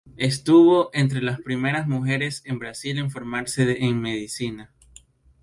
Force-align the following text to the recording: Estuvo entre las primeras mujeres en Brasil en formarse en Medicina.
Estuvo 0.17 0.89
entre 0.93 1.21
las 1.21 1.39
primeras 1.41 1.87
mujeres 1.87 2.41
en 2.45 2.57
Brasil 2.57 2.97
en 2.97 3.11
formarse 3.11 3.85
en 3.85 4.01
Medicina. 4.01 4.73